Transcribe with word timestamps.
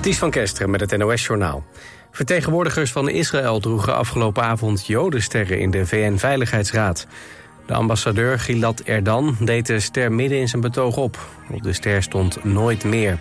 Ties 0.00 0.18
van 0.18 0.30
Kesteren 0.30 0.70
met 0.70 0.80
het 0.80 0.96
NOS-journaal. 0.96 1.64
Vertegenwoordigers 2.10 2.92
van 2.92 3.08
Israël 3.08 3.60
droegen 3.60 3.94
afgelopen 3.94 4.42
avond 4.42 4.86
jodensterren 4.86 5.60
in 5.60 5.70
de 5.70 5.86
VN-veiligheidsraad. 5.86 7.06
De 7.66 7.74
ambassadeur 7.74 8.38
Gilad 8.38 8.80
Erdan 8.80 9.36
deed 9.40 9.66
de 9.66 9.80
ster 9.80 10.12
midden 10.12 10.38
in 10.38 10.48
zijn 10.48 10.62
betoog 10.62 10.96
op. 10.96 11.18
Op 11.50 11.62
de 11.62 11.72
ster 11.72 12.02
stond 12.02 12.44
nooit 12.44 12.84
meer. 12.84 13.18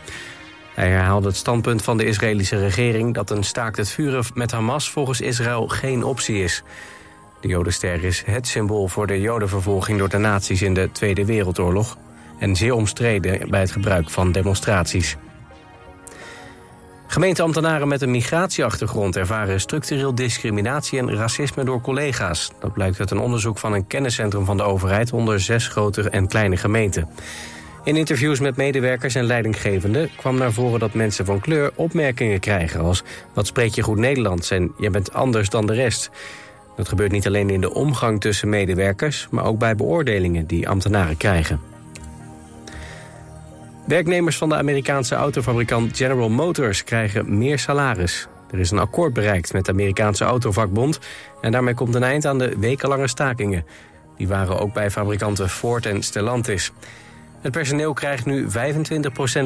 Hij 0.74 0.90
herhaalde 0.90 1.28
het 1.28 1.36
standpunt 1.36 1.82
van 1.82 1.98
de 1.98 2.06
Israëlische 2.06 2.60
regering... 2.60 3.14
dat 3.14 3.30
een 3.30 3.44
staakt 3.44 3.78
het 3.78 3.90
vuren 3.90 4.24
met 4.34 4.52
Hamas 4.52 4.92
volgens 4.92 5.22
Israël 5.22 5.68
geen 5.68 6.04
optie 6.04 6.44
is. 6.44 6.64
De 7.42 7.48
jodenster 7.48 8.04
is 8.04 8.24
het 8.26 8.48
symbool 8.48 8.88
voor 8.88 9.08
de 9.08 9.22
jodenvervolging 9.22 10.00
door 10.00 10.10
de 10.10 10.18
nazi's 10.18 10.62
in 10.62 10.74
de 10.74 10.90
Tweede 10.92 11.26
Wereldoorlog... 11.26 11.98
en 12.40 12.56
zeer 12.56 12.74
omstreden 12.74 13.50
bij 13.50 13.60
het 13.60 13.72
gebruik 13.72 14.10
van 14.10 14.32
demonstraties. 14.32 15.18
Gemeenteambtenaren 17.10 17.88
met 17.88 18.02
een 18.02 18.12
migratieachtergrond 18.12 19.16
ervaren 19.16 19.60
structureel 19.60 20.16
discriminatie 20.16 21.00
en 21.00 21.16
racisme 21.16 21.64
door 21.64 21.82
collega's. 21.82 22.52
Dat 22.60 22.74
blijkt 22.74 23.00
uit 23.00 23.12
een 23.12 23.20
onderzoek 23.20 23.58
van 23.58 23.74
een 23.74 23.88
kenniscentrum 23.88 24.46
van 24.46 24.58
de 24.58 24.64
overheid 24.64 25.14
onder 25.14 25.40
zes 25.40 25.68
grote 25.68 26.10
en 26.10 26.28
kleine 26.28 26.58
gemeenten. 26.58 27.10
In 27.84 27.96
interviews 27.96 28.40
met 28.40 28.58
medewerkers 28.58 29.16
en 29.16 29.24
leidinggevenden 29.24 30.10
kwam 30.16 30.38
naar 30.38 30.54
voren 30.54 30.80
dat 30.80 30.94
mensen 30.94 31.26
van 31.26 31.40
kleur 31.40 31.72
opmerkingen 31.76 32.40
krijgen 32.40 32.80
als 32.80 33.04
wat 33.34 33.48
spreek 33.48 33.74
je 33.74 33.82
goed 33.82 33.98
Nederlands 33.98 34.52
en 34.52 34.72
je 34.78 34.90
bent 34.90 35.14
anders 35.14 35.50
dan 35.50 35.66
de 35.66 35.74
rest. 35.74 36.10
Dat 36.76 36.88
gebeurt 36.88 37.12
niet 37.12 37.28
alleen 37.28 37.50
in 37.50 37.62
de 37.62 37.74
omgang 37.74 38.22
tussen 38.22 38.50
medewerkers, 38.50 39.28
maar 39.32 39.46
ook 39.46 39.60
bij 39.60 39.76
beoordelingen 39.76 40.48
die 40.48 40.70
ambtenaren 40.70 41.18
krijgen. 41.18 41.77
Werknemers 43.88 44.38
van 44.38 44.50
de 44.50 44.56
Amerikaanse 44.56 45.16
autofabrikant 45.16 45.98
General 45.98 46.30
Motors 46.30 46.84
krijgen 46.84 47.38
meer 47.38 47.60
salaris. 47.60 48.28
Er 48.52 48.60
is 48.60 48.72
een 48.72 48.80
akkoord 48.80 49.14
bereikt 49.14 49.54
met 49.54 49.66
de 49.66 49.72
Amerikaanse 49.72 50.24
autovakbond... 50.24 51.00
en 51.42 51.52
daarmee 51.52 51.74
komt 51.74 51.96
een 51.96 52.04
eind 52.04 52.26
aan 52.26 52.38
de 52.38 52.58
wekenlange 52.60 53.08
stakingen. 53.08 53.66
Die 54.18 54.28
waren 54.28 54.60
ook 54.60 54.74
bij 54.74 54.92
fabrikanten 54.92 55.50
Ford 55.50 55.86
en 55.86 56.04
Stellantis. 56.04 56.72
Het 57.42 57.52
personeel 57.52 57.94
krijgt 57.94 58.26
nu 58.26 58.48
25% 58.48 58.50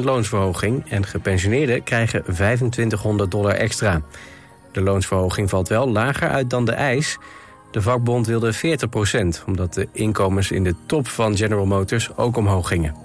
loonsverhoging... 0.02 0.90
en 0.90 1.06
gepensioneerden 1.06 1.82
krijgen 1.82 2.22
2500 2.22 3.30
dollar 3.30 3.54
extra. 3.54 4.00
De 4.72 4.80
loonsverhoging 4.80 5.50
valt 5.50 5.68
wel 5.68 5.88
lager 5.88 6.28
uit 6.28 6.50
dan 6.50 6.64
de 6.64 6.72
eis. 6.72 7.18
De 7.70 7.82
vakbond 7.82 8.26
wilde 8.26 8.54
40%, 8.54 8.58
omdat 9.46 9.74
de 9.74 9.88
inkomens 9.92 10.50
in 10.50 10.64
de 10.64 10.74
top 10.86 11.08
van 11.08 11.36
General 11.36 11.66
Motors 11.66 12.16
ook 12.16 12.36
omhoog 12.36 12.68
gingen. 12.68 13.01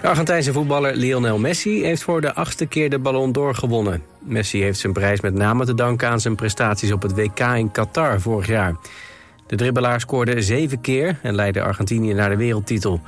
De 0.00 0.08
Argentijnse 0.08 0.52
voetballer 0.52 0.96
Lionel 0.96 1.38
Messi 1.38 1.84
heeft 1.84 2.02
voor 2.02 2.20
de 2.20 2.34
achtste 2.34 2.66
keer 2.66 2.90
de 2.90 2.98
Ballon 2.98 3.32
d'Or 3.32 3.54
gewonnen. 3.54 4.02
Messi 4.18 4.62
heeft 4.62 4.78
zijn 4.78 4.92
prijs 4.92 5.20
met 5.20 5.34
name 5.34 5.64
te 5.64 5.74
danken 5.74 6.08
aan 6.08 6.20
zijn 6.20 6.34
prestaties 6.34 6.92
op 6.92 7.02
het 7.02 7.14
WK 7.14 7.40
in 7.40 7.70
Qatar 7.70 8.20
vorig 8.20 8.46
jaar. 8.46 8.76
De 9.46 9.56
dribbelaar 9.56 10.00
scoorde 10.00 10.42
zeven 10.42 10.80
keer 10.80 11.18
en 11.22 11.34
leidde 11.34 11.62
Argentinië 11.62 12.12
naar 12.12 12.28
de 12.28 12.36
wereldtitel. 12.36 13.00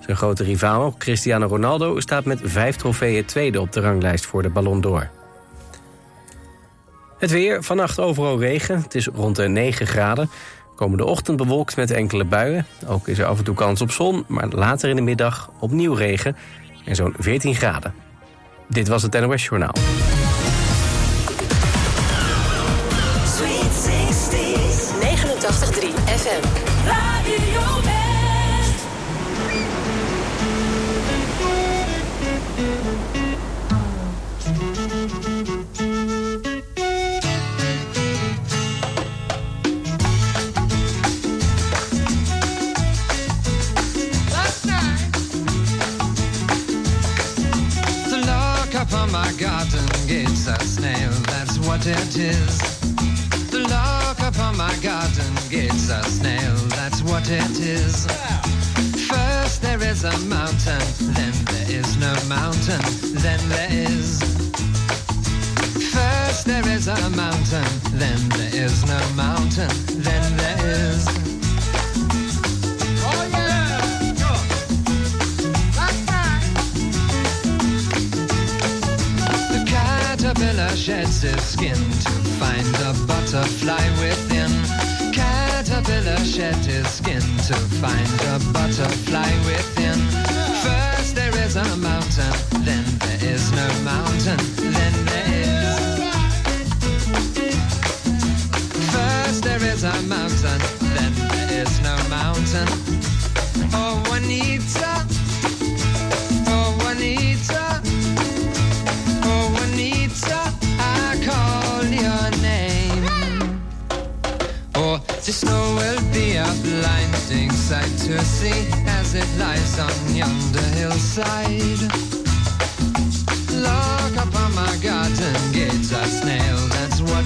Zijn 0.00 0.16
grote 0.16 0.44
rivaal, 0.44 0.94
Cristiano 0.98 1.46
Ronaldo, 1.46 2.00
staat 2.00 2.24
met 2.24 2.40
vijf 2.42 2.76
trofeeën 2.76 3.24
tweede 3.24 3.60
op 3.60 3.72
de 3.72 3.80
ranglijst 3.80 4.26
voor 4.26 4.42
de 4.42 4.50
Ballon 4.50 4.80
d'Or. 4.80 5.08
Het 7.18 7.30
weer, 7.30 7.62
vannacht 7.62 8.00
overal 8.00 8.40
regen. 8.40 8.82
Het 8.82 8.94
is 8.94 9.06
rond 9.06 9.36
de 9.36 9.48
9 9.48 9.86
graden. 9.86 10.30
Komende 10.74 11.04
ochtend 11.04 11.36
bewolkt 11.36 11.76
met 11.76 11.90
enkele 11.90 12.24
buien. 12.24 12.66
Ook 12.86 13.08
is 13.08 13.18
er 13.18 13.26
af 13.26 13.38
en 13.38 13.44
toe 13.44 13.54
kans 13.54 13.80
op 13.80 13.90
zon, 13.90 14.24
maar 14.28 14.48
later 14.48 14.88
in 14.88 14.96
de 14.96 15.02
middag 15.02 15.50
opnieuw 15.60 15.94
regen 15.94 16.36
en 16.84 16.94
zo'n 16.94 17.14
14 17.18 17.54
graden. 17.54 17.94
Dit 18.68 18.88
was 18.88 19.02
het 19.02 19.20
NOS 19.20 19.44
Journaal. 19.44 19.74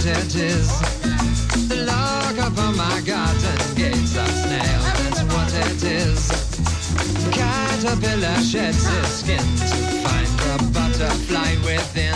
Is. 0.06 0.70
Lock 1.84 2.38
upon 2.38 2.76
my 2.76 3.00
garden 3.04 3.58
gate 3.74 3.94
a 3.94 4.26
snail, 4.42 4.80
that's 4.80 5.22
what 5.32 5.52
it 5.66 5.82
is. 5.82 6.30
Caterpillar 7.32 8.36
sheds 8.40 8.86
its 8.86 9.08
skin 9.08 9.38
to 9.38 9.76
find 10.06 10.40
a 10.52 10.72
butterfly 10.72 11.56
within. 11.64 12.14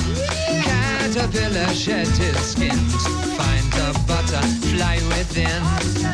Caterpillar 0.62 1.74
sheds 1.74 2.18
its 2.20 2.52
skin 2.52 2.70
to 2.70 3.10
find 3.36 3.74
a 3.74 3.92
butterfly 4.06 4.96
within. 5.08 6.09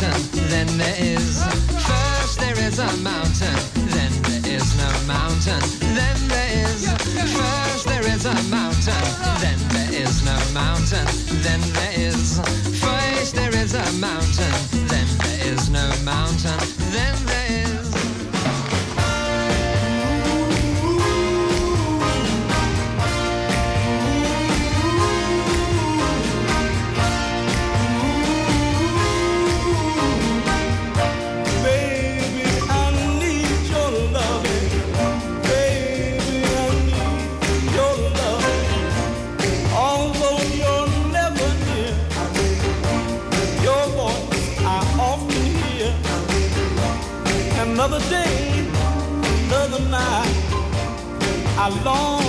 Mountain, 0.00 0.48
then 0.48 0.66
there 0.78 0.94
is. 0.98 1.42
First 1.86 2.38
there 2.40 2.58
is 2.58 2.78
a 2.78 2.96
mountain, 2.98 3.56
then 3.88 4.12
there 4.22 4.52
is 4.52 4.76
no 4.76 4.90
mountain, 5.06 5.60
then 5.94 6.16
there 6.28 6.66
is. 6.66 6.90
First 7.32 7.86
there 7.86 8.06
is 8.06 8.24
a 8.26 8.34
mountain, 8.50 9.04
then 9.40 9.58
there 9.70 10.02
is 10.02 10.24
no 10.24 10.38
mountain, 10.52 11.06
then 11.42 11.60
there 11.72 11.92
is. 11.98 12.40
First 12.80 13.34
there 13.34 13.54
is 13.56 13.74
a 13.74 13.92
mountain, 13.92 14.54
then 14.88 15.06
there 15.18 15.52
is 15.52 15.70
no 15.70 15.90
mountain, 16.04 16.58
then 16.92 17.14
there 17.26 17.60
is. 17.60 17.65
another 47.86 48.10
day, 48.10 48.68
another 49.46 49.78
night. 49.88 50.34
I 51.56 51.68
long 51.84 52.25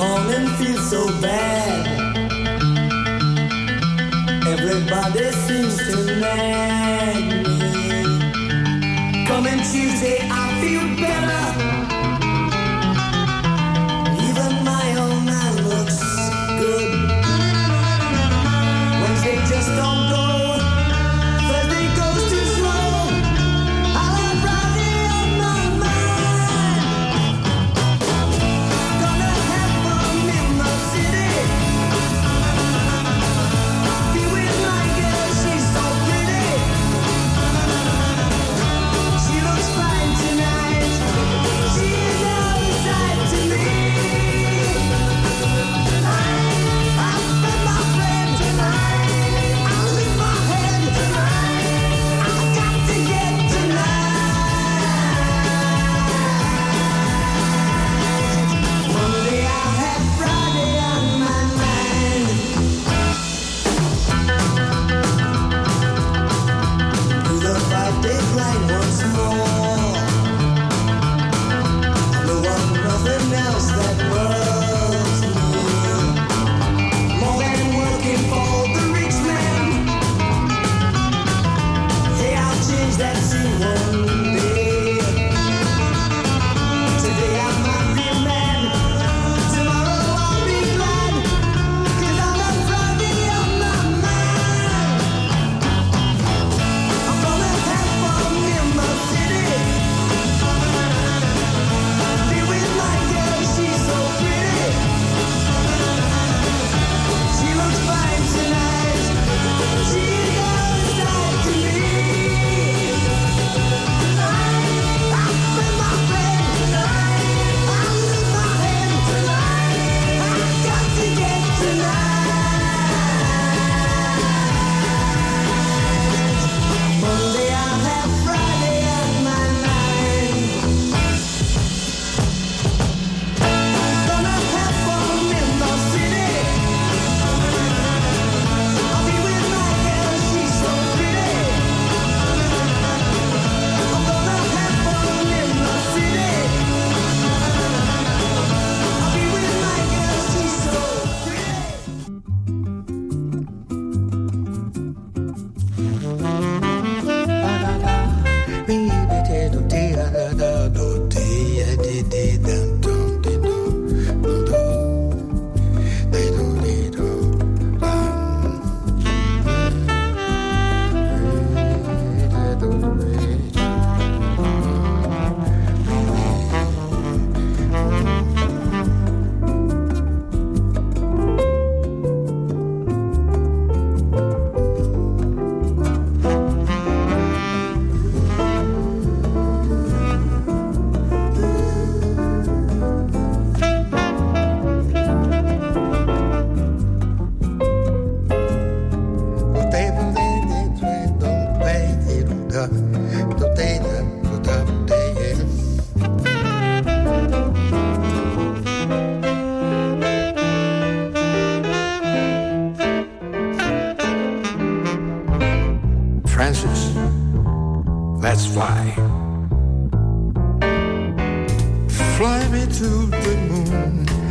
morning 0.00 0.46
feels 0.56 0.88
so 0.88 1.06
bad. 1.20 1.86
Everybody 4.46 5.30
seems 5.46 5.76
to 5.76 6.16
know. 6.20 6.69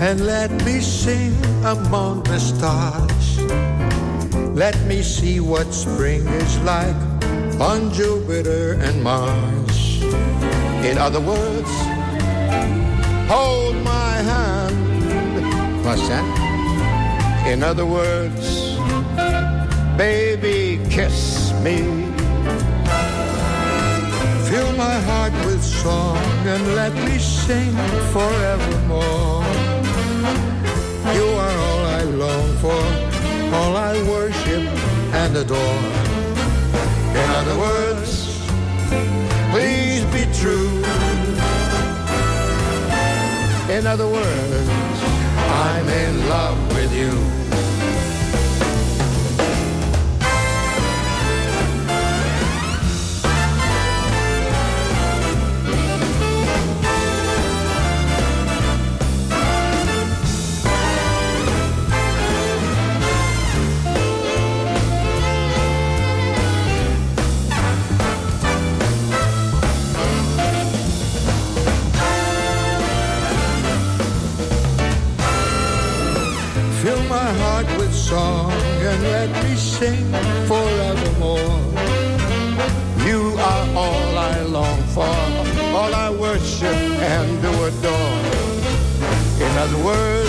And 0.02 0.26
let 0.26 0.50
me 0.64 0.80
sing 0.80 1.36
among 1.66 2.24
the 2.24 2.40
stars. 2.40 3.40
Let 4.56 4.80
me 4.86 5.02
see 5.02 5.42
what 5.42 5.74
spring 5.74 6.26
is 6.26 6.58
like 6.60 6.96
on 7.60 7.92
Jupiter 7.92 8.74
and 8.80 9.04
Mars. 9.04 10.02
In 10.86 10.98
other 10.98 11.20
words, 11.20 11.72
hold 13.28 13.76
my 13.84 14.14
hand. 14.32 15.86
What's 15.86 16.08
that? 16.08 16.26
In 17.46 17.62
other 17.62 17.86
words, 17.86 18.78
baby, 19.98 20.80
kiss 20.90 21.52
me. 21.62 21.78
Fill 24.48 24.72
my 24.78 24.98
heart 25.10 25.34
with 25.46 25.62
song 25.62 26.18
and 26.48 26.76
let 26.76 26.94
me 26.94 27.18
sing 27.20 27.76
forevermore. 28.14 29.49
You 30.20 31.26
are 31.44 31.58
all 31.68 31.86
I 31.86 32.04
long 32.04 32.48
for, 32.58 32.82
all 33.56 33.76
I 33.78 33.94
worship 34.04 34.64
and 35.14 35.38
adore. 35.38 35.82
In 37.22 37.30
other 37.40 37.58
words, 37.58 38.12
please 39.52 40.04
be 40.16 40.26
true. 40.42 40.84
In 43.70 43.88
other 43.88 44.08
words, 44.08 44.70
I'm 45.38 45.88
in 45.88 46.28
love 46.28 46.58
with 46.76 46.94
you. 46.94 47.49
Let 79.82 80.48
forevermore. 80.48 81.38
You 83.08 83.36
are 83.40 83.68
all 83.76 84.18
I 84.18 84.42
long 84.44 84.82
for, 84.94 85.06
all 85.78 85.94
I 85.94 86.10
worship 86.10 86.76
and 86.76 87.42
do 87.42 87.50
adore. 87.50 88.50
In 89.40 89.58
other 89.58 89.84
words, 89.84 90.29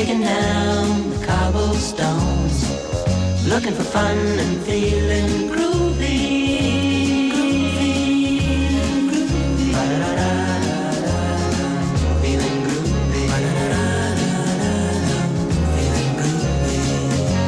kicking 0.00 0.22
down 0.22 1.10
the 1.10 1.26
cobblestones, 1.26 2.58
looking 3.46 3.74
for 3.74 3.82
fun 3.82 4.16
and 4.16 4.62
feeling 4.62 5.50
groovy. 5.52 7.28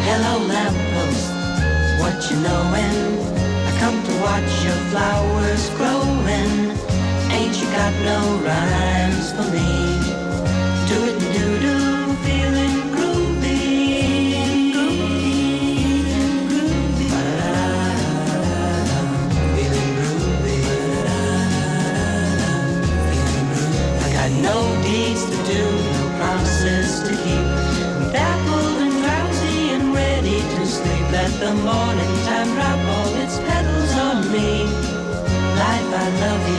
Hello 0.07 0.35
lamppost, 0.53 1.27
what 2.01 2.17
you 2.31 2.37
knowin'? 2.45 2.99
I 3.69 3.73
come 3.81 3.99
to 4.09 4.15
watch 4.27 4.53
your 4.67 4.81
flowers 4.91 5.71
growin'. 5.79 6.77
Ain't 7.33 7.57
you 7.61 7.67
got 7.79 7.95
no 8.11 8.19
rhymes 8.45 9.33
for 9.33 9.51
me? 9.51 9.82
the 31.55 31.63
morning 31.65 32.15
time, 32.25 32.57
wrap 32.57 32.79
all 32.97 33.15
its 33.17 33.39
petals 33.39 33.93
on 34.07 34.33
me. 34.33 34.65
Life, 35.61 35.91
I 35.95 36.09
love 36.21 36.49
you. 36.49 36.52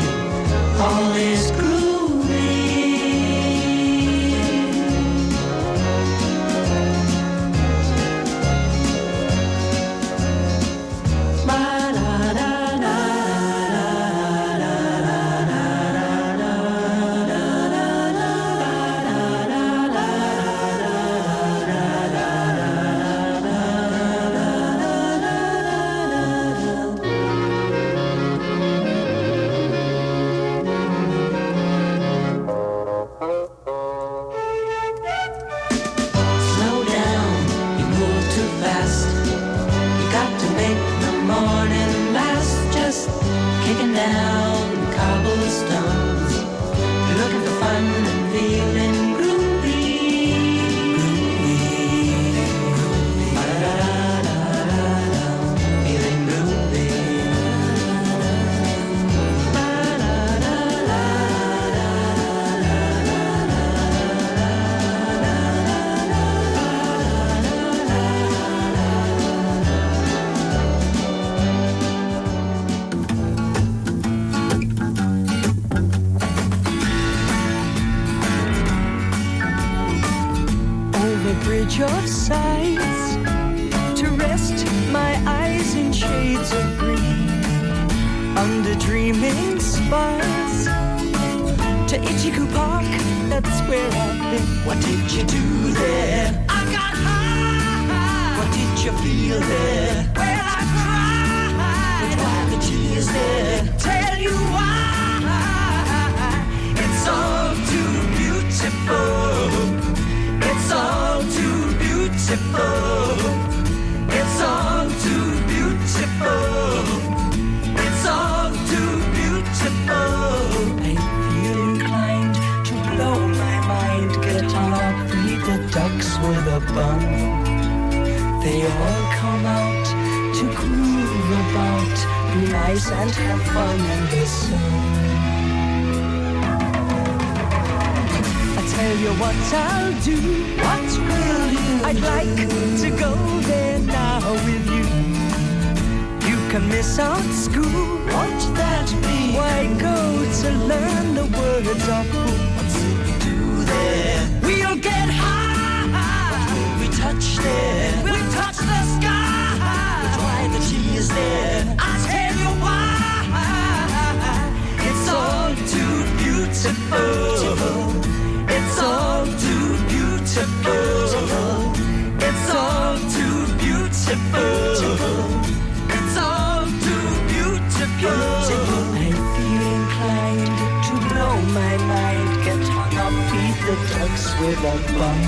Ducks 184.43 184.55
with 184.55 184.59
a 184.59 184.93
bun. 184.93 185.21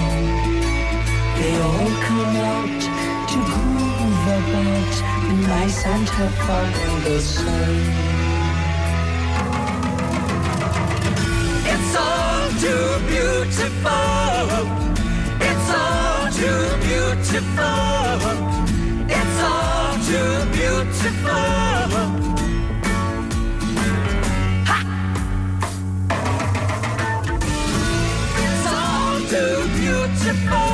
They 1.38 1.54
all 1.62 1.91
come 2.08 2.36
out 2.36 2.82
to 3.30 3.38
groove 3.45 4.28
about, 4.38 4.93
be 5.21 5.36
nice 5.47 5.86
and 5.86 6.10
have 6.10 6.36
fun 6.45 6.73
in 6.86 6.93
the 7.04 7.19
sun. 7.19 7.75
It's 11.73 11.95
all 11.95 12.49
too 12.63 12.88
beautiful. 13.08 14.60
It's 15.41 15.69
all 15.69 16.32
too 16.32 16.63
beautiful. 16.88 18.30
It's 19.08 19.39
all 19.41 19.93
too 20.10 20.34
beautiful. 20.51 22.35
Beautiful. 30.26 30.66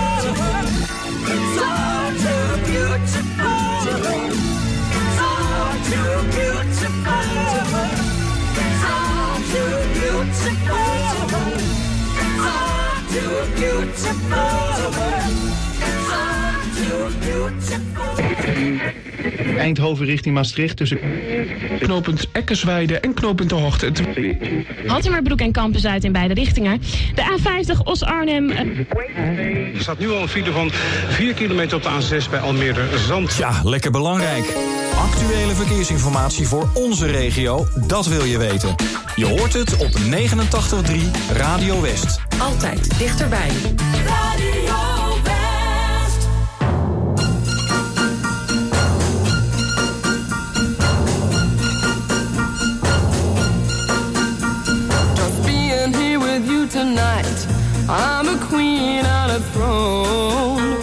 Eindhoven 19.58 20.06
richting 20.06 20.36
Maastricht 20.36 20.78
tussen 20.78 21.00
knooppunt 21.80 22.28
Eckersweide 22.32 23.00
en 23.00 23.13
knooppunt 23.13 23.50
De 23.50 23.56
Hoogte. 23.56 23.91
Hattemerbroek 24.86 25.39
en 25.39 25.52
Kampen 25.52 25.80
Zuid 25.80 26.04
in 26.04 26.12
beide 26.12 26.34
richtingen. 26.34 26.82
De 27.15 27.38
A50 27.39 27.84
Os-Arnhem. 27.84 28.50
Er 28.50 29.82
staat 29.82 30.00
nu 30.00 30.10
al 30.10 30.22
een 30.22 30.28
file 30.28 30.52
van 30.52 30.72
4 31.10 31.34
kilometer 31.34 31.78
op 31.78 31.84
de 31.84 31.89
A6 31.89 32.30
bij 32.30 32.39
Almere 32.39 32.98
Zand. 33.08 33.36
Ja, 33.36 33.62
lekker 33.63 33.91
belangrijk. 33.91 34.56
Actuele 34.96 35.54
verkeersinformatie 35.54 36.48
voor 36.48 36.70
onze 36.74 37.06
regio, 37.06 37.67
dat 37.88 38.08
wil 38.08 38.24
je 38.24 38.38
weten. 38.38 38.76
Je 39.15 39.26
hoort 39.26 39.54
het 39.54 39.78
op 39.78 39.91
89.3 40.00 40.96
Radio 41.34 41.82
West. 41.82 42.20
Altijd 42.39 42.98
dichterbij. 43.00 43.50
Radio 44.06 44.61
I'm 57.89 58.28
a 58.28 58.38
queen 58.46 59.06
on 59.06 59.30
a 59.32 59.39
throne. 59.52 60.82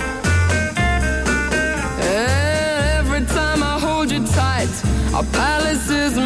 Every 2.00 3.24
time 3.26 3.62
I 3.62 3.78
hold 3.80 4.10
you 4.10 4.24
tight, 4.26 4.68
our 5.14 5.24
palace 5.24 5.90
is 5.90 6.16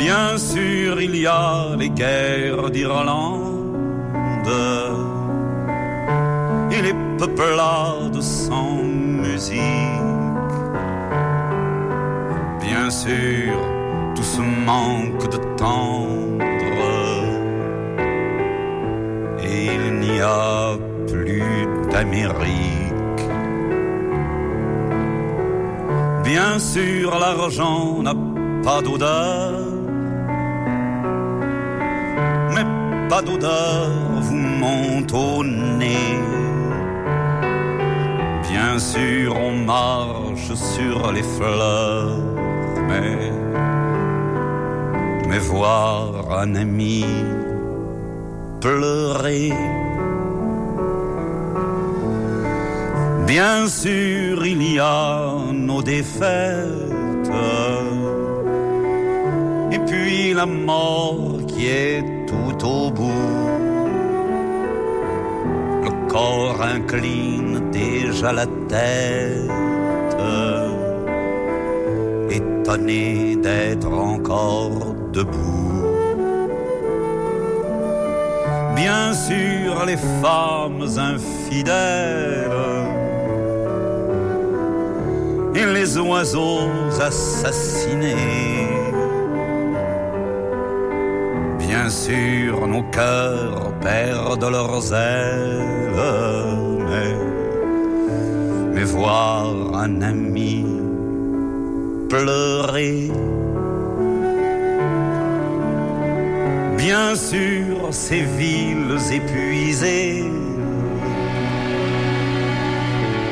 Bien 0.00 0.38
sûr, 0.38 0.98
il 1.02 1.14
y 1.14 1.26
a 1.26 1.76
les 1.78 1.90
guerres 1.90 2.70
d'Irlande 2.70 4.48
et 6.72 6.80
les 6.80 6.94
peuplades 7.18 8.22
sans 8.22 8.82
musique. 8.82 9.58
Bien 12.62 12.88
sûr, 12.88 13.52
tout 14.14 14.22
ce 14.22 14.40
manque 14.40 15.28
de 15.34 15.38
tendre 15.58 16.40
et 19.44 19.66
il 19.74 20.00
n'y 20.00 20.18
a 20.22 20.78
plus 21.08 21.68
d'Amérique. 21.92 23.28
Bien 26.24 26.58
sûr, 26.58 27.18
l'argent 27.18 28.02
n'a 28.02 28.14
pas 28.62 28.80
d'odeur, 28.80 29.59
pas 33.10 33.22
d'odeur 33.22 33.90
vous 34.22 34.36
monte 34.36 35.12
au 35.12 35.42
nez. 35.42 36.16
Bien 38.48 38.78
sûr, 38.78 39.36
on 39.36 39.56
marche 39.56 40.54
sur 40.54 41.10
les 41.10 41.24
fleurs, 41.24 42.18
mais, 42.88 43.32
mais 45.28 45.38
voir 45.38 46.38
un 46.42 46.54
ami 46.54 47.04
pleurer. 48.60 49.52
Bien 53.26 53.66
sûr, 53.66 54.46
il 54.46 54.62
y 54.74 54.78
a 54.78 55.34
nos 55.52 55.82
défaites. 55.82 57.28
Et 59.72 59.78
puis 59.88 60.32
la 60.32 60.46
mort 60.46 61.40
qui 61.48 61.66
est 61.66 62.19
au 62.64 62.90
bout. 62.90 63.50
Le 65.84 66.08
corps 66.08 66.60
incline 66.62 67.70
déjà 67.70 68.32
la 68.32 68.46
tête. 68.46 69.50
Étonné 72.30 73.36
d'être 73.36 73.92
encore 73.92 74.94
debout. 75.12 75.60
Bien 78.76 79.12
sûr, 79.12 79.84
les 79.86 79.98
femmes 80.22 80.86
infidèles 80.96 82.50
et 85.54 85.66
les 85.66 85.98
oiseaux 85.98 86.70
assassinés. 87.00 88.69
Sûr, 91.90 92.66
nos 92.66 92.84
cœurs 92.84 93.72
perdent 93.80 94.50
leurs 94.50 94.94
ailes, 94.94 95.92
mais, 96.88 97.14
mais 98.74 98.84
voir 98.84 99.46
un 99.74 100.00
ami 100.00 100.64
pleurer. 102.08 103.10
Bien 106.76 107.14
sûr, 107.14 107.88
ces 107.90 108.22
villes 108.22 108.98
épuisées 109.12 110.24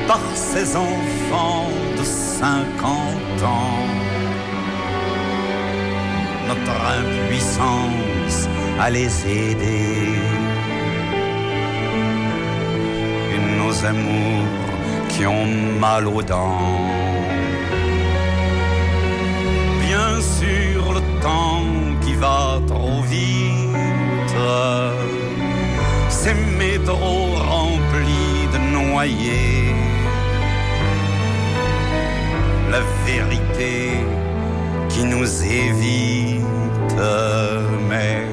par 0.06 0.20
ces 0.34 0.76
enfants 0.76 1.68
de 1.98 2.04
50 2.04 3.42
ans. 3.44 3.88
Notre 6.48 6.76
impuissance 7.00 8.47
à 8.80 8.90
les 8.90 9.10
aider. 9.26 10.08
Nos 13.58 13.84
amours 13.84 14.46
qui 15.08 15.26
ont 15.26 15.46
mal 15.80 16.06
aux 16.06 16.22
dents. 16.22 16.88
Bien 19.86 20.20
sûr, 20.38 20.94
le 20.94 21.02
temps 21.20 21.64
qui 22.02 22.14
va 22.14 22.60
trop 22.66 23.02
vite. 23.02 24.36
Ces 26.08 26.34
métros 26.58 27.34
remplis 27.52 28.46
de 28.54 28.58
noyés. 28.78 29.74
La 32.70 32.80
vérité 33.06 33.76
qui 34.88 35.04
nous 35.04 35.28
évite. 35.44 36.46
Mais, 37.88 38.26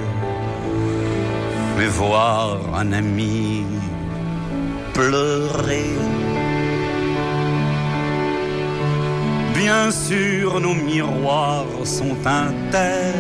mais 1.78 1.88
voir 1.88 2.58
un 2.74 2.92
ami 2.94 3.66
pleurer. 4.94 5.94
Bien 9.56 9.92
sûr, 9.92 10.60
nos 10.60 10.74
miroirs 10.74 11.66
sont 11.84 12.18
intègres, 12.26 13.18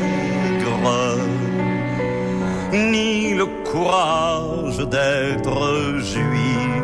ni 2.72 3.34
le 3.34 3.46
courage 3.70 4.78
d'être 4.78 5.98
juif, 6.00 6.84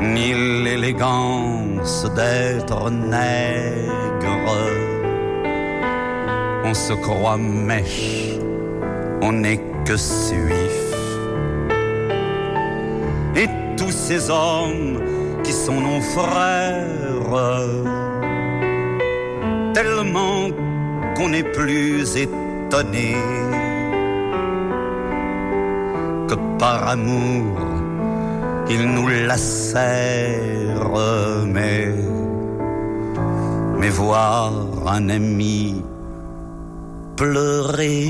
ni 0.00 0.32
l'élégance 0.64 2.06
d'être 2.14 2.90
nègre. 2.90 3.94
On 6.64 6.74
se 6.74 6.92
croit 6.94 7.36
mèche, 7.36 8.33
on 9.26 9.32
n'est 9.32 9.62
que 9.86 9.96
suif. 9.96 10.80
Et 13.34 13.48
tous 13.78 13.90
ces 13.90 14.30
hommes 14.30 15.00
qui 15.42 15.52
sont 15.52 15.80
nos 15.80 16.02
frères, 16.16 17.32
tellement 19.72 20.50
qu'on 21.16 21.28
n'est 21.30 21.50
plus 21.58 22.16
étonné 22.16 23.14
que 26.28 26.36
par 26.58 26.88
amour 26.88 27.74
ils 28.68 28.86
nous 28.96 29.08
lacèrent, 29.08 30.98
mais, 31.46 31.88
mais 33.78 33.90
voir 33.90 34.52
un 34.86 35.08
ami 35.08 35.82
pleurer. 37.16 38.08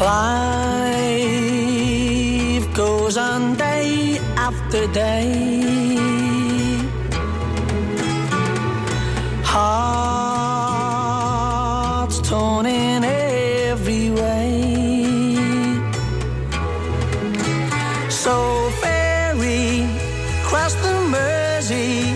Life 0.00 0.06
goes 2.72 3.16
on 3.16 3.56
day 3.56 4.20
after 4.36 4.86
day. 4.92 5.96
Hearts 9.42 10.60
torn 12.28 12.66
in 12.66 13.02
every 13.02 14.10
way. 14.10 15.34
So 18.08 18.70
ferry 18.80 19.84
cross 20.44 20.74
the 20.74 20.94
Mersey, 21.10 22.14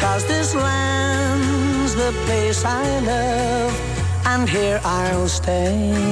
cause 0.00 0.24
this 0.28 0.54
land's 0.54 1.94
the 1.94 2.12
place 2.24 2.64
I 2.64 3.00
love, 3.00 3.74
and 4.24 4.48
here 4.48 4.80
I'll 4.82 5.28
stay. 5.28 6.11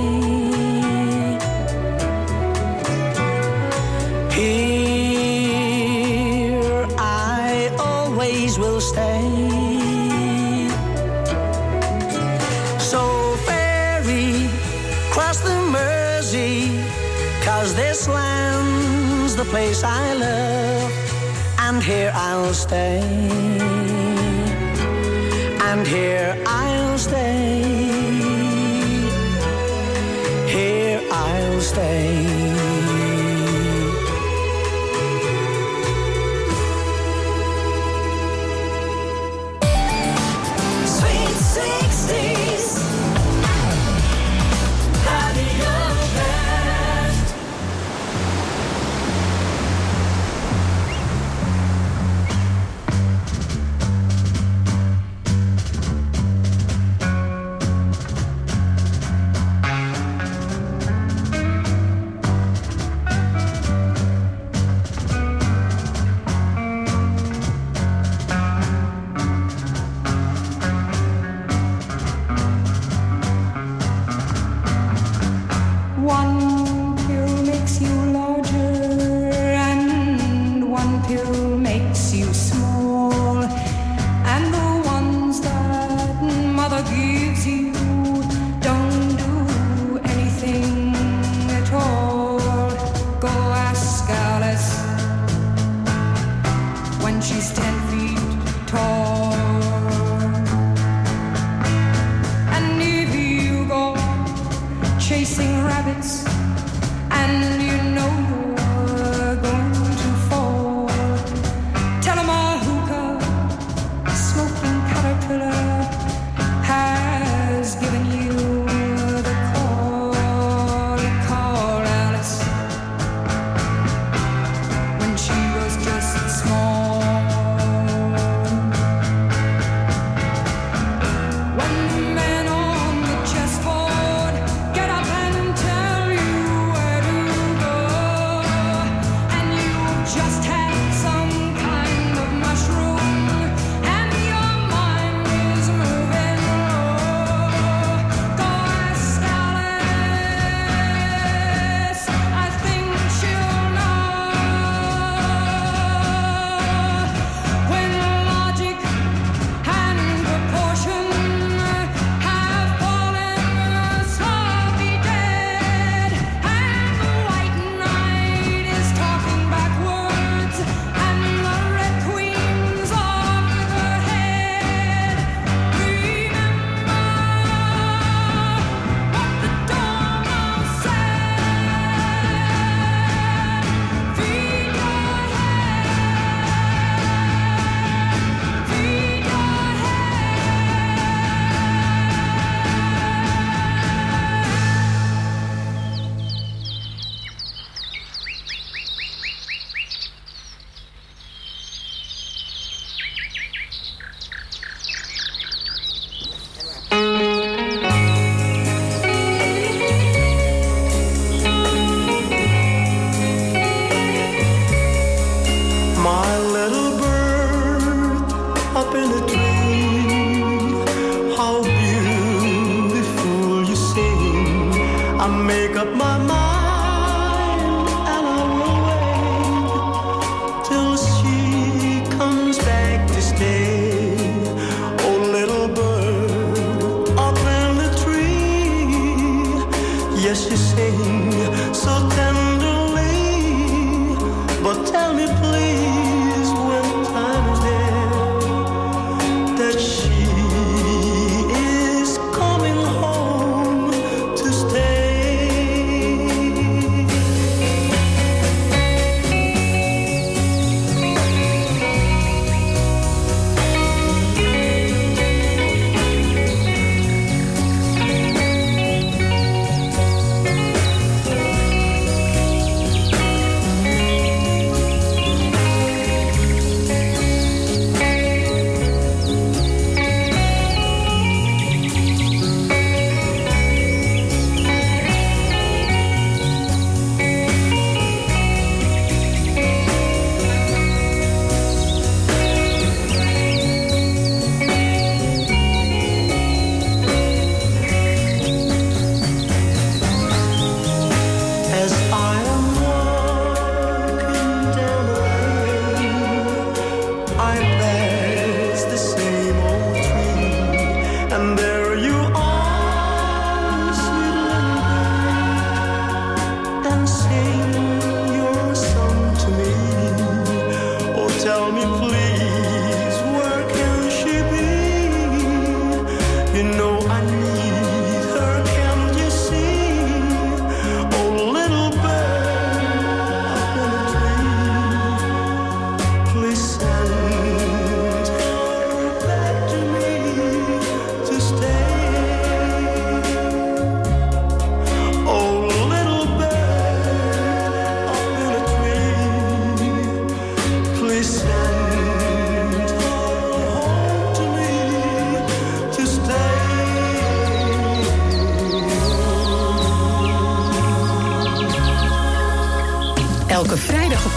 cause 17.51 17.75
this 17.75 18.07
land's 18.07 19.35
the 19.35 19.47
place 19.53 19.83
I 19.83 20.13
love, 20.13 20.91
and 21.65 21.83
here 21.83 22.11
I'll 22.13 22.53
stay. 22.53 23.01
And 25.69 25.85
here 25.85 26.31
I'll 26.45 26.97
stay. 26.97 27.30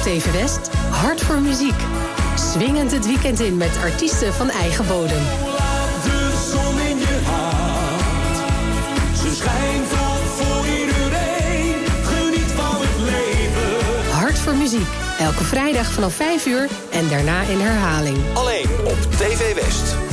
TV 0.05 0.33
West, 0.33 0.69
hard 0.91 1.21
voor 1.21 1.41
muziek. 1.41 1.75
Swingend 2.35 2.93
het 2.93 3.07
weekend 3.07 3.41
in 3.41 3.57
met 3.57 3.77
artiesten 3.83 4.35
van 4.35 4.51
eigen 4.51 4.87
bodem. 4.87 5.23
de 6.03 6.49
zon 6.53 6.79
in 6.79 6.99
je 6.99 7.19
hart. 7.25 8.37
Ze 9.19 9.35
schijnt 9.35 9.89
voor 10.37 10.67
iedereen. 10.67 11.75
Geniet 12.05 12.53
van 12.57 12.75
het 12.81 13.01
leven. 13.01 14.11
Hart 14.11 14.39
voor 14.39 14.55
muziek. 14.55 14.89
Elke 15.19 15.45
vrijdag 15.45 15.93
vanaf 15.93 16.15
5 16.15 16.47
uur 16.47 16.69
en 16.91 17.09
daarna 17.09 17.43
in 17.43 17.61
herhaling. 17.61 18.19
Alleen 18.35 18.69
op 18.85 18.99
TV 19.11 19.55
West. 19.55 20.04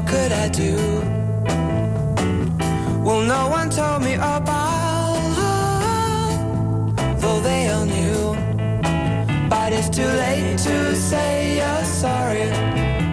What 0.00 0.08
could 0.08 0.32
I 0.32 0.48
do? 0.48 0.76
Well, 3.04 3.20
no 3.20 3.48
one 3.50 3.68
told 3.68 4.02
me 4.02 4.14
about 4.14 5.18
her, 5.38 7.16
though 7.18 7.40
they 7.40 7.68
all 7.68 7.84
knew. 7.84 8.34
But 9.50 9.74
it's 9.74 9.90
too 9.90 10.10
late 10.24 10.56
to 10.56 10.96
say 10.96 11.58
you're 11.58 11.84
sorry. 11.84 12.48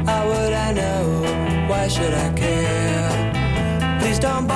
How 0.06 0.28
would 0.28 0.54
I 0.54 0.72
know? 0.72 1.68
Why 1.68 1.90
should 1.90 2.14
I 2.14 2.32
care? 2.32 4.00
Please 4.00 4.20
don't 4.20 4.48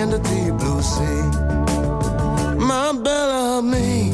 and 0.00 0.12
the 0.12 0.18
deep 0.18 0.54
blue 0.60 0.80
sea. 0.80 1.22
My 2.56 2.92
Belle 3.04 3.32
Amie. 3.58 4.12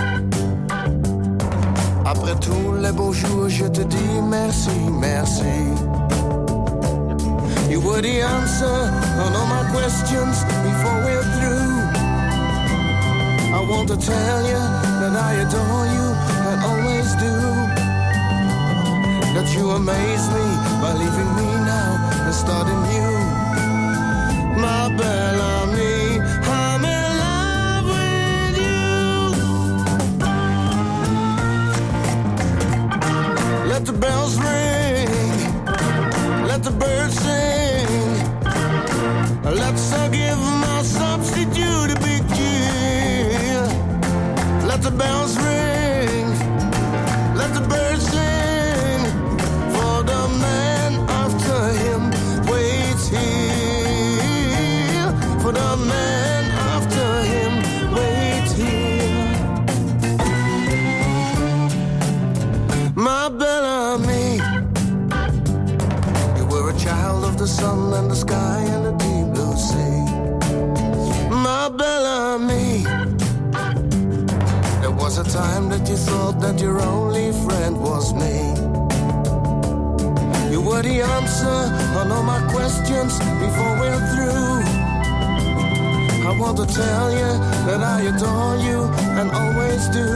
Après 2.05 2.35
tous 2.41 2.75
les 2.83 2.93
beaux 2.93 3.13
jours, 3.13 3.49
je 3.49 3.67
te 3.67 3.83
dis 3.83 4.21
merci, 4.23 4.77
merci. 5.01 5.57
You 7.71 7.81
were 7.81 8.03
the 8.03 8.21
answer 8.23 8.79
on 9.23 9.31
all 9.39 9.47
my 9.47 9.65
questions 9.73 10.37
before 10.67 10.99
we're 11.07 11.29
through. 11.35 11.73
I 13.59 13.61
want 13.71 13.87
to 13.89 13.97
tell 13.97 14.41
you 14.53 14.63
that 15.01 15.15
I 15.29 15.33
adore 15.45 15.87
you 15.97 16.07
and 16.51 16.59
always 16.71 17.09
do 17.27 17.35
that 19.35 19.49
you 19.55 19.71
amaze 19.71 20.27
me 20.37 20.47
by 20.83 20.93
leaving 20.95 21.31
me 21.37 21.49
now 21.75 21.91
and 22.27 22.35
starting 22.35 22.83
new. 22.91 23.17
My 24.59 24.89
Belle 24.97 25.36
Amie, 25.36 25.36
bells 33.97 34.37
ring, 34.39 34.56
you 75.97 76.03
thought 76.05 76.39
that 76.41 76.61
your 76.61 76.81
only 76.83 77.33
friend 77.33 77.79
was 77.79 78.13
me. 78.13 78.37
You 80.53 80.61
were 80.61 80.83
the 80.83 81.01
answer 81.01 81.61
on 81.99 82.13
all 82.13 82.23
my 82.23 82.41
questions 82.53 83.19
before 83.45 83.73
we're 83.81 84.05
through. 84.13 84.61
I 86.29 86.37
want 86.39 86.57
to 86.59 86.67
tell 86.67 87.11
you 87.21 87.31
that 87.67 87.81
I 87.83 88.01
adore 88.13 88.57
you 88.69 88.79
and 89.19 89.31
always 89.31 89.89
do. 89.89 90.09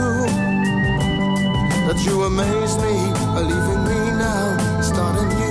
That 1.87 1.99
you 2.05 2.23
amaze 2.23 2.75
me 2.85 2.95
by 3.33 3.41
leaving 3.41 3.83
me 3.89 3.99
now, 4.25 4.81
starting 4.81 5.29
new. 5.29 5.50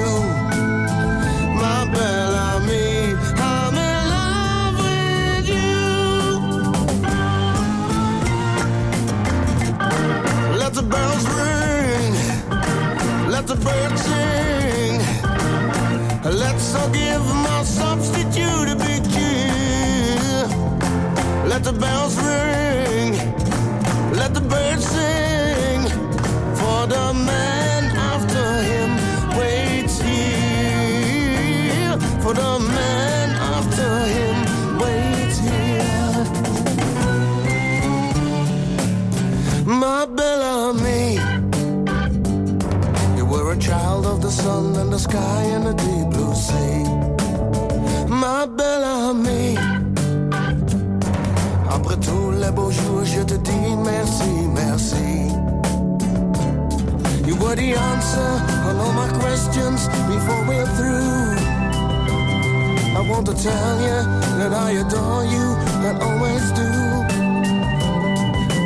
The 10.81 10.89
bells 10.89 11.27
ring, 11.29 12.13
let 13.31 13.47
the 13.47 13.55
birds 13.55 14.03
sing. 14.03 14.99
Let's 16.25 16.75
all 16.75 16.89
give 16.91 17.25
my 17.49 17.63
substitute 17.65 18.69
a 18.71 18.77
big 18.77 19.03
cheer. 19.13 20.47
Let 21.47 21.65
the 21.65 21.73
bells 21.73 22.17
ring, 22.17 23.13
let 24.17 24.33
the 24.33 24.41
birds 24.41 24.87
sing. 24.87 25.20
Sky 45.07 45.43
and 45.55 45.67
the 45.67 45.75
deep 45.75 46.07
blue 46.11 46.35
sea. 46.35 46.85
Ma 48.09 48.47
Belle 48.47 48.85
Amie, 48.85 49.57
après 51.69 51.97
tous 51.97 52.31
les 52.33 52.51
beaux 52.51 52.71
jours, 52.71 53.05
je 53.05 53.23
te 53.23 53.35
dis 53.35 53.77
merci, 53.77 54.33
merci. 54.55 55.11
You 57.27 57.35
were 57.37 57.57
the 57.57 57.73
answer 57.93 58.31
on 58.69 58.79
all 58.79 58.93
my 58.93 59.09
questions 59.21 59.89
before 60.09 60.43
we're 60.49 60.71
through. 60.77 61.37
I 62.99 63.01
want 63.09 63.27
to 63.27 63.35
tell 63.35 63.77
you 63.89 63.99
that 64.39 64.53
I 64.53 64.71
adore 64.83 65.25
you 65.25 65.47
and 65.87 65.97
always 66.03 66.45
do. 66.53 66.71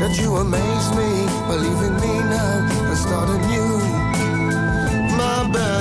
That 0.00 0.18
you 0.20 0.34
amaze 0.36 0.90
me 0.96 1.24
Believe 1.48 1.82
in 1.82 1.94
me 2.00 2.14
now 2.30 2.66
and 2.88 2.98
start 2.98 3.28
anew. 3.28 3.78
My 5.18 5.46
Belle 5.52 5.64
Amie, 5.64 5.73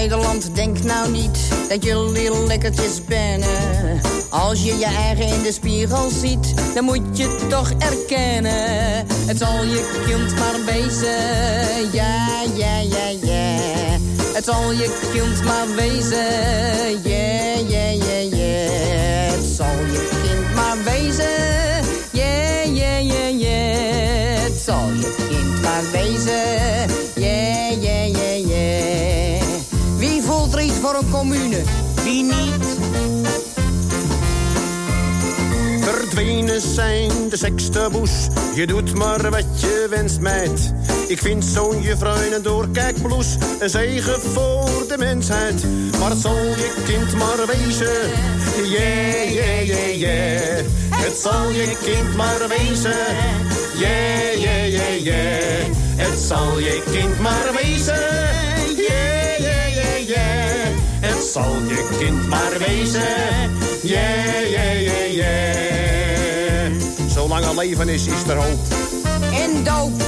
Nederland, 0.00 0.54
denk 0.54 0.82
nou 0.82 1.10
niet 1.10 1.38
dat 1.68 1.84
jullie 1.84 2.46
lekkertjes 2.46 3.04
bennen. 3.04 4.00
Als 4.28 4.62
je 4.62 4.78
je 4.78 4.84
eigen 4.84 5.26
in 5.26 5.42
de 5.42 5.52
spiegel 5.52 6.10
ziet, 6.10 6.74
dan 6.74 6.84
moet 6.84 7.18
je 7.18 7.36
toch 7.48 7.70
erkennen. 7.78 9.06
Het 9.26 9.38
zal 9.38 9.64
je 9.64 10.02
kind 10.06 10.34
maar 10.38 10.64
wezen, 10.64 11.92
ja, 11.92 12.42
ja, 12.54 12.80
ja, 12.80 13.08
ja. 13.22 13.98
Het 14.32 14.44
zal 14.44 14.72
je 14.72 14.98
kind 15.12 15.44
maar 15.44 15.74
wezen, 15.74 17.10
ja, 17.10 17.20
ja, 17.20 17.29
commune? 31.10 31.62
Wie 32.04 32.22
niet? 32.22 32.78
Verdwenen 35.80 36.60
zijn 36.60 37.10
de 37.28 37.36
sekstaboes. 37.36 38.10
Je 38.54 38.66
doet 38.66 38.94
maar 38.94 39.30
wat 39.30 39.60
je 39.60 39.86
wenst, 39.90 40.20
meid. 40.20 40.72
Ik 41.08 41.18
vind 41.18 41.44
zo'n 41.44 41.82
juffrouw 41.82 42.32
een 42.32 42.42
doorkijkbloes 42.42 43.36
een 43.58 43.70
zegen 43.70 44.20
voor 44.20 44.84
de 44.88 44.98
mensheid. 44.98 45.64
Maar 45.98 46.16
zal 46.16 46.44
je 46.44 46.82
kind 46.86 47.14
maar 47.14 47.46
wezen. 47.46 48.10
Yeah, 48.64 49.32
yeah, 49.32 49.66
yeah, 49.66 49.94
yeah. 49.94 50.64
Het 50.94 51.16
zal 51.16 51.50
je 51.50 51.76
kind 51.84 52.16
maar 52.16 52.48
wezen. 52.48 52.96
Yeah, 53.78 54.34
yeah, 54.34 54.68
yeah, 54.68 55.02
yeah. 55.02 55.76
Het 55.96 56.18
zal 56.18 56.58
je 56.58 56.82
kind 56.92 57.20
maar 57.20 57.50
wezen. 57.62 58.28
Yeah, 58.76 59.19
zal 61.32 61.62
je 61.68 61.88
kind 61.98 62.28
maar 62.28 62.52
wezen. 62.58 63.00
Yeah, 63.82 64.50
yeah, 64.50 64.80
yeah, 64.80 65.12
yeah. 65.12 66.72
Zolang 67.08 67.44
er 67.44 67.54
leven 67.54 67.88
is, 67.88 68.06
is 68.06 68.22
er 68.28 68.36
hoop. 68.36 68.58
En 69.32 69.64
doop. 69.64 70.02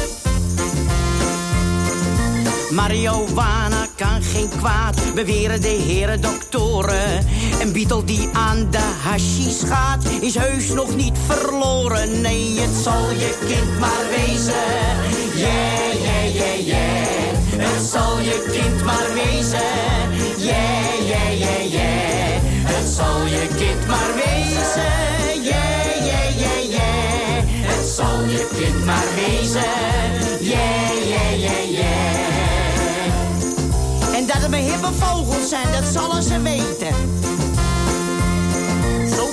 Marihuana 2.71 3.87
kan 3.97 4.23
geen 4.23 4.49
kwaad, 4.59 5.15
beweren 5.15 5.61
de 5.61 5.69
heren 5.69 6.21
doktoren. 6.21 7.27
Een 7.61 7.73
Beatle 7.73 8.05
die 8.05 8.29
aan 8.33 8.71
de 8.71 8.93
hashish 9.03 9.65
gaat, 9.65 10.05
is 10.21 10.35
heus 10.35 10.69
nog 10.69 10.97
niet 10.97 11.19
verloren. 11.27 12.21
Nee, 12.21 12.61
het 12.61 12.83
zal 12.83 13.11
je 13.11 13.39
kind 13.47 13.79
maar 13.79 14.07
wezen. 14.11 14.55
Yeah, 15.35 15.93
yeah, 16.03 16.35
yeah, 16.35 16.67
yeah. 16.67 16.82
Het 17.65 17.83
zal 17.91 18.19
je 18.19 18.49
kind 18.51 18.85
maar 18.85 19.13
wezen. 19.15 19.61
Yeah, 20.37 21.07
yeah, 21.07 21.39
yeah, 21.39 21.73
yeah. 21.73 22.41
Het 22.65 22.89
zal 22.89 23.27
je 23.27 23.49
kind 23.57 23.87
maar 23.87 24.15
wezen. 24.15 24.93
Yeah, 25.43 26.07
yeah, 26.07 26.39
yeah, 26.39 26.71
yeah. 26.71 27.45
Het 27.47 27.89
zal 27.89 28.25
je 28.25 28.49
kind 28.59 28.85
maar 28.85 29.07
wezen. 29.15 29.73
Yeah, 30.41 31.09
yeah, 31.09 31.41
yeah, 31.41 31.71
yeah. 31.71 32.13
En 34.17 34.27
dat 34.27 34.37
het 34.37 34.51
mijn 34.51 34.65
hippe 34.65 34.93
vogels 34.99 35.49
zijn, 35.49 35.73
dat 35.73 35.85
zullen 35.93 36.23
ze 36.23 36.41
weten. 36.43 36.95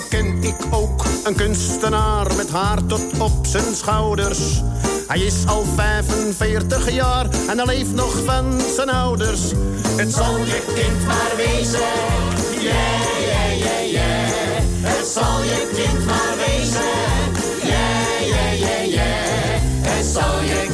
Ken 0.09 0.43
ik 0.43 0.55
ook 0.71 1.05
een 1.23 1.35
kunstenaar 1.35 2.35
met 2.35 2.49
haar 2.49 2.85
tot 2.85 3.19
op 3.19 3.45
zijn 3.45 3.75
schouders. 3.75 4.61
Hij 5.07 5.19
is 5.19 5.45
al 5.45 5.63
45 5.75 6.91
jaar 6.91 7.25
en 7.49 7.57
hij 7.57 7.65
leeft 7.65 7.93
nog 7.93 8.23
van 8.25 8.59
zijn 8.75 8.89
ouders. 8.89 9.41
Het 9.95 10.13
zal 10.13 10.37
je 10.37 10.61
kind 10.75 11.05
maar 11.05 11.31
wezen. 11.35 11.79
Yeah, 12.51 13.19
yeah, 13.21 13.57
yeah, 13.57 13.91
yeah. 13.91 14.61
Het 14.81 15.07
zal 15.07 15.43
je 15.43 15.69
kind 15.75 16.05
maar 16.05 16.35
wezen. 16.37 16.81
Yeah, 17.63 18.27
yeah, 18.27 18.59
yeah, 18.59 18.85
yeah. 18.85 19.61
Het 19.81 20.05
zal 20.05 20.41
je 20.41 20.68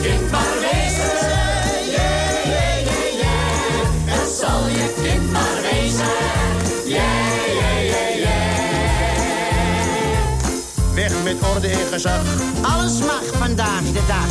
met 11.26 11.50
orde 11.56 11.68
en 11.68 11.88
gezag. 11.92 12.22
Alles 12.62 13.00
mag 13.00 13.24
vandaag 13.38 13.82
de 13.82 14.02
dag. 14.08 14.28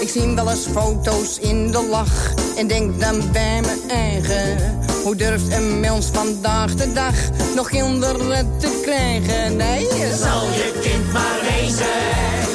Ik 0.00 0.08
zie 0.08 0.34
wel 0.34 0.50
eens 0.50 0.66
foto's 0.72 1.38
in 1.38 1.70
de 1.70 1.86
lach 1.90 2.34
en 2.56 2.66
denk 2.66 3.00
dan 3.00 3.30
bij 3.32 3.60
mijn 3.60 3.90
eigen. 3.90 4.78
Hoe 5.02 5.16
durft 5.16 5.52
een 5.52 5.80
mens 5.80 6.06
vandaag 6.12 6.74
de 6.74 6.92
dag 6.92 7.14
nog 7.54 7.68
kinderen 7.68 8.58
te 8.58 8.80
krijgen? 8.82 9.56
Nee, 9.56 9.86
zal 10.22 10.42
je 10.42 10.78
kind 10.82 11.12
maar 11.12 11.38
wezen. 11.42 11.86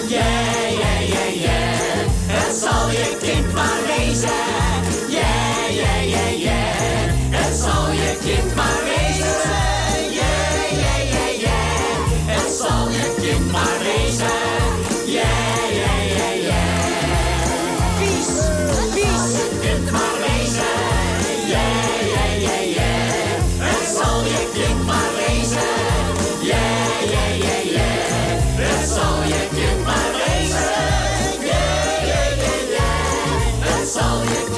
Yeah, 0.08 0.70
yeah, 0.70 1.08
yeah, 1.08 1.42
yeah. 1.42 2.08
Het 2.28 2.56
zal 2.56 2.90
je 2.90 3.18
kind 3.22 3.54
maar 3.54 3.80
wezen. 3.88 4.30
Yeah, 5.08 5.70
yeah, 5.70 6.10
yeah, 6.10 6.40
yeah. 6.40 7.42
Het 7.42 7.60
zal 7.60 7.92
je 7.92 8.18
kind 8.24 8.56
maar 8.56 8.81
yeah. 34.02 34.51